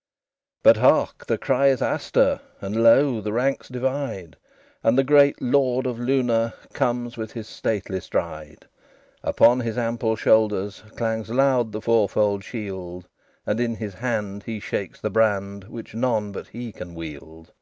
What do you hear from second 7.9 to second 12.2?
stride. Upon his ample shoulders Clangs loud the four